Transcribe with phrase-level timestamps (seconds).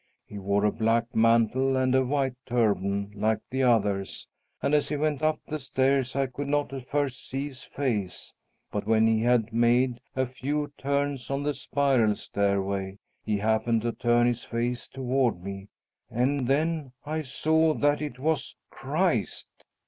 [0.25, 4.27] He wore a black mantle and a white turban, like the others,
[4.59, 8.33] and as he went up the stairs I could not at first see his face,
[8.71, 13.91] but when he had made a few turns on the spiral stairway, he happened to
[13.91, 15.67] turn his face toward me,
[16.09, 19.49] and then I saw that it was Christ."